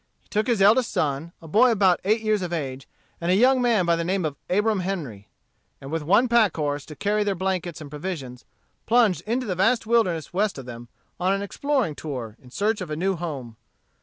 [0.19, 2.87] He took his eldest son, a boy about eight years of age,
[3.21, 5.27] and a young man by the name of Abram Henry,
[5.79, 8.43] and with one pack horse to carry their blankets and provisions,
[8.87, 10.87] plunged into the vast wilderness west of them,
[11.19, 13.57] on an exploring tour, in search of a new home.